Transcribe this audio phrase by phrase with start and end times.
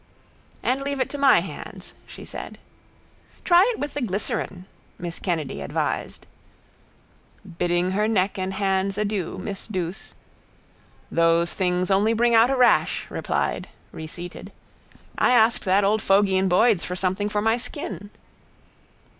[0.63, 2.57] —And leave it to my hands, she said.
[3.45, 4.65] —Try it with the glycerine,
[4.97, 6.25] miss Kennedy advised.
[7.59, 10.15] Bidding her neck and hands adieu miss Douce
[11.11, 14.51] —Those things only bring out a rash, replied, reseated.
[15.19, 18.09] I asked that old fogey in Boyd's for something for my skin.